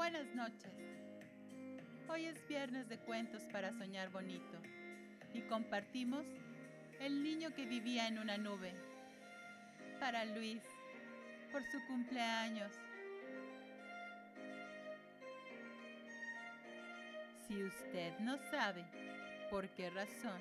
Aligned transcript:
Buenas 0.00 0.34
noches. 0.34 0.72
Hoy 2.08 2.24
es 2.24 2.48
viernes 2.48 2.88
de 2.88 2.96
cuentos 2.96 3.42
para 3.52 3.70
soñar 3.74 4.08
bonito 4.08 4.58
y 5.34 5.42
compartimos 5.42 6.24
El 6.98 7.22
niño 7.22 7.52
que 7.54 7.66
vivía 7.66 8.08
en 8.08 8.18
una 8.18 8.38
nube. 8.38 8.72
Para 10.00 10.24
Luis, 10.24 10.62
por 11.52 11.62
su 11.64 11.86
cumpleaños. 11.86 12.72
Si 17.46 17.62
usted 17.62 18.18
no 18.20 18.38
sabe 18.50 18.86
por 19.50 19.68
qué 19.68 19.90
razón, 19.90 20.40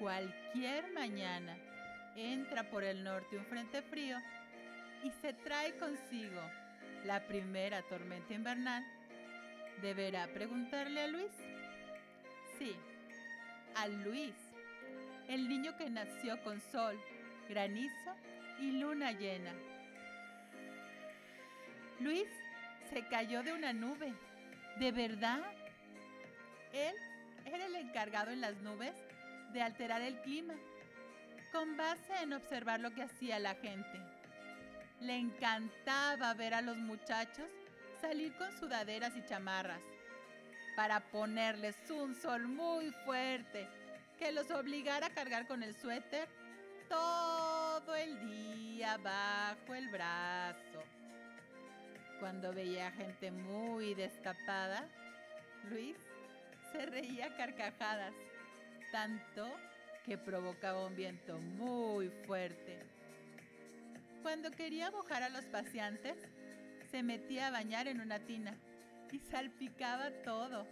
cualquier 0.00 0.92
mañana 0.92 1.56
entra 2.16 2.68
por 2.70 2.82
el 2.82 3.04
norte 3.04 3.38
un 3.38 3.46
frente 3.46 3.82
frío 3.82 4.18
y 5.04 5.12
se 5.22 5.32
trae 5.32 5.76
consigo 5.76 6.42
la 7.04 7.20
primera 7.26 7.82
tormenta 7.82 8.34
invernal, 8.34 8.84
deberá 9.82 10.26
preguntarle 10.28 11.02
a 11.02 11.06
Luis. 11.06 11.30
Sí, 12.58 12.74
a 13.74 13.88
Luis, 13.88 14.34
el 15.28 15.48
niño 15.48 15.76
que 15.76 15.90
nació 15.90 16.42
con 16.42 16.60
sol, 16.72 16.98
granizo 17.48 18.14
y 18.60 18.72
luna 18.72 19.12
llena. 19.12 19.52
Luis 22.00 22.28
se 22.90 23.06
cayó 23.08 23.42
de 23.42 23.52
una 23.52 23.72
nube. 23.72 24.12
¿De 24.78 24.90
verdad? 24.90 25.40
Él 26.72 26.94
era 27.44 27.66
el 27.66 27.76
encargado 27.76 28.30
en 28.30 28.40
las 28.40 28.56
nubes 28.56 28.92
de 29.52 29.62
alterar 29.62 30.02
el 30.02 30.20
clima, 30.22 30.54
con 31.52 31.76
base 31.76 32.12
en 32.22 32.32
observar 32.32 32.80
lo 32.80 32.92
que 32.92 33.02
hacía 33.02 33.38
la 33.38 33.54
gente. 33.54 34.13
Le 35.00 35.16
encantaba 35.16 36.34
ver 36.34 36.54
a 36.54 36.62
los 36.62 36.76
muchachos 36.76 37.48
salir 38.00 38.34
con 38.36 38.52
sudaderas 38.58 39.16
y 39.16 39.24
chamarras 39.24 39.80
para 40.76 41.00
ponerles 41.00 41.76
un 41.90 42.14
sol 42.14 42.46
muy 42.48 42.90
fuerte 43.04 43.68
que 44.18 44.32
los 44.32 44.50
obligara 44.50 45.06
a 45.06 45.10
cargar 45.10 45.46
con 45.46 45.62
el 45.62 45.74
suéter 45.74 46.28
todo 46.88 47.94
el 47.94 48.18
día 48.28 48.96
bajo 48.98 49.74
el 49.74 49.88
brazo. 49.88 50.82
Cuando 52.20 52.52
veía 52.52 52.90
gente 52.92 53.30
muy 53.30 53.94
destapada, 53.94 54.88
Luis 55.70 55.96
se 56.72 56.86
reía 56.86 57.36
carcajadas, 57.36 58.14
tanto 58.92 59.50
que 60.04 60.18
provocaba 60.18 60.86
un 60.86 60.96
viento 60.96 61.38
muy 61.38 62.08
fuerte. 62.26 62.93
Cuando 64.24 64.50
quería 64.50 64.90
mojar 64.90 65.22
a 65.22 65.28
los 65.28 65.44
paseantes, 65.44 66.16
se 66.90 67.02
metía 67.02 67.48
a 67.48 67.50
bañar 67.50 67.88
en 67.88 68.00
una 68.00 68.20
tina 68.20 68.56
y 69.12 69.18
salpicaba 69.18 70.10
todo. 70.24 70.66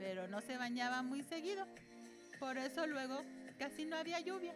Pero 0.00 0.26
no 0.26 0.40
se 0.40 0.58
bañaba 0.58 1.04
muy 1.04 1.22
seguido, 1.22 1.64
por 2.40 2.58
eso 2.58 2.88
luego 2.88 3.22
casi 3.56 3.84
no 3.84 3.94
había 3.94 4.18
lluvia. 4.18 4.52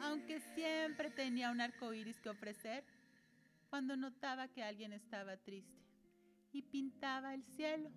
Aunque 0.00 0.40
siempre 0.54 1.10
tenía 1.10 1.50
un 1.50 1.60
arco 1.60 1.92
iris 1.92 2.18
que 2.18 2.30
ofrecer 2.30 2.82
cuando 3.68 3.94
notaba 3.94 4.48
que 4.48 4.62
alguien 4.62 4.94
estaba 4.94 5.36
triste 5.36 5.84
y 6.50 6.62
pintaba 6.62 7.34
el 7.34 7.44
cielo. 7.44 7.90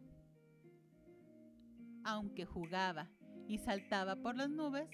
Aunque 2.04 2.44
jugaba 2.44 3.08
y 3.48 3.60
saltaba 3.60 4.18
por 4.18 4.36
las 4.36 4.50
nubes, 4.50 4.90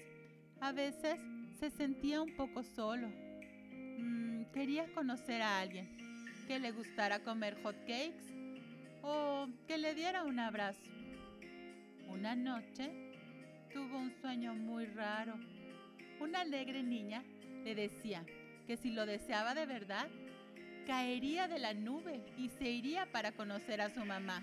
a 0.60 0.70
veces 0.70 1.18
se 1.58 1.70
sentía 1.70 2.22
un 2.22 2.36
poco 2.36 2.62
solo 2.62 3.31
quería 4.52 4.86
conocer 4.94 5.42
a 5.42 5.60
alguien 5.60 5.88
que 6.46 6.58
le 6.58 6.72
gustara 6.72 7.20
comer 7.20 7.56
hot 7.62 7.76
cakes 7.86 8.32
o 9.02 9.48
que 9.66 9.78
le 9.78 9.94
diera 9.94 10.24
un 10.24 10.38
abrazo. 10.38 10.90
Una 12.08 12.34
noche 12.34 12.90
tuvo 13.72 13.98
un 13.98 14.12
sueño 14.20 14.54
muy 14.54 14.86
raro. 14.86 15.34
Una 16.20 16.42
alegre 16.42 16.82
niña 16.82 17.24
le 17.64 17.74
decía 17.74 18.24
que 18.66 18.76
si 18.76 18.90
lo 18.90 19.06
deseaba 19.06 19.54
de 19.54 19.66
verdad, 19.66 20.08
caería 20.86 21.48
de 21.48 21.58
la 21.58 21.74
nube 21.74 22.22
y 22.36 22.48
se 22.48 22.70
iría 22.70 23.10
para 23.10 23.32
conocer 23.32 23.80
a 23.80 23.88
su 23.88 24.04
mamá. 24.04 24.42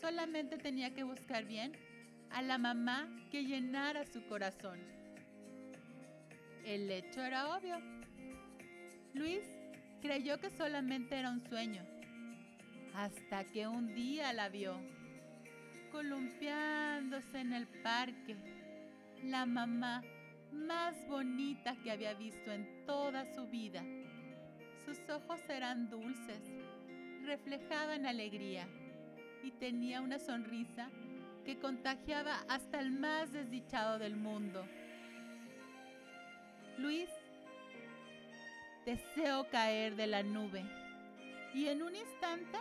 Solamente 0.00 0.58
tenía 0.58 0.94
que 0.94 1.02
buscar 1.02 1.44
bien 1.44 1.72
a 2.30 2.42
la 2.42 2.58
mamá 2.58 3.08
que 3.30 3.44
llenara 3.44 4.04
su 4.04 4.26
corazón. 4.26 4.78
El 6.64 6.90
hecho 6.90 7.22
era 7.22 7.56
obvio. 7.56 8.03
Luis 9.14 9.44
creyó 10.02 10.40
que 10.40 10.50
solamente 10.50 11.16
era 11.16 11.30
un 11.30 11.40
sueño, 11.40 11.82
hasta 12.94 13.44
que 13.44 13.68
un 13.68 13.94
día 13.94 14.32
la 14.32 14.48
vio, 14.48 14.76
columpiándose 15.92 17.38
en 17.38 17.52
el 17.52 17.68
parque, 17.84 18.36
la 19.22 19.46
mamá 19.46 20.02
más 20.52 20.96
bonita 21.06 21.76
que 21.76 21.92
había 21.92 22.12
visto 22.14 22.50
en 22.50 22.84
toda 22.86 23.24
su 23.34 23.46
vida. 23.46 23.84
Sus 24.84 24.98
ojos 25.08 25.40
eran 25.48 25.88
dulces, 25.88 26.42
reflejaban 27.24 28.06
alegría 28.06 28.66
y 29.44 29.52
tenía 29.52 30.00
una 30.00 30.18
sonrisa 30.18 30.90
que 31.44 31.60
contagiaba 31.60 32.44
hasta 32.48 32.80
el 32.80 32.90
más 32.90 33.32
desdichado 33.32 34.00
del 34.00 34.16
mundo. 34.16 34.66
Luis 36.78 37.08
Deseo 38.84 39.48
caer 39.50 39.96
de 39.96 40.06
la 40.06 40.22
nube. 40.22 40.62
Y 41.54 41.68
en 41.68 41.82
un 41.82 41.96
instante, 41.96 42.58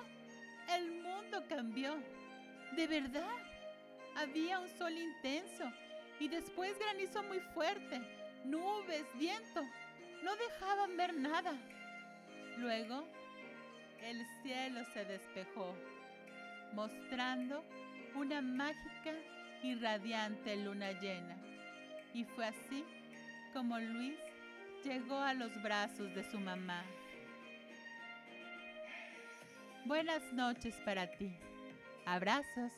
el 0.69 1.01
mundo 1.01 1.43
cambió. 1.49 1.95
De 2.77 2.87
verdad, 2.87 3.35
había 4.15 4.59
un 4.59 4.69
sol 4.77 4.93
intenso 4.93 5.65
y 6.19 6.29
después 6.29 6.77
granizo 6.79 7.23
muy 7.23 7.39
fuerte, 7.53 8.01
nubes, 8.45 9.05
viento. 9.19 9.63
No 10.23 10.35
dejaban 10.37 10.95
ver 10.95 11.13
nada. 11.13 11.53
Luego, 12.57 13.05
el 14.01 14.25
cielo 14.41 14.85
se 14.93 15.03
despejó, 15.03 15.75
mostrando 16.73 17.63
una 18.15 18.41
mágica 18.41 19.13
y 19.61 19.75
radiante 19.75 20.55
luna 20.55 20.91
llena. 21.01 21.35
Y 22.13 22.23
fue 22.23 22.45
así 22.45 22.85
como 23.53 23.79
Luis 23.79 24.17
llegó 24.83 25.17
a 25.17 25.33
los 25.33 25.61
brazos 25.61 26.13
de 26.13 26.23
su 26.29 26.39
mamá. 26.39 26.83
Buenas 29.85 30.21
noches 30.33 30.75
para 30.85 31.07
ti. 31.07 31.31
Abrazos. 32.05 32.71